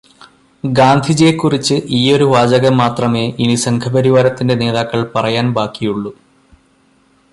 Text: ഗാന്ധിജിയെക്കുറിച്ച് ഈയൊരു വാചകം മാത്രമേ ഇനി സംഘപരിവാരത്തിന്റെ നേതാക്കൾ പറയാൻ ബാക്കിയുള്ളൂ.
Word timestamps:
ഗാന്ധിജിയെക്കുറിച്ച് 0.63 1.75
ഈയൊരു 1.89 2.23
വാചകം 2.23 2.77
മാത്രമേ 2.77 3.33
ഇനി 3.39 3.55
സംഘപരിവാരത്തിന്റെ 3.55 4.55
നേതാക്കൾ 4.55 5.11
പറയാൻ 5.15 5.53
ബാക്കിയുള്ളൂ. 5.53 6.13